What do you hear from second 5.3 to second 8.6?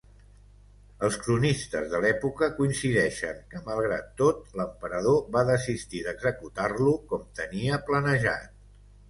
va desistir d'executar-lo com tenia planejat.